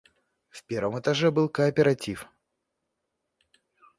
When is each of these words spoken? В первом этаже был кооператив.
В 0.49 0.63
первом 0.63 0.99
этаже 0.99 1.29
был 1.29 1.47
кооператив. 1.47 2.25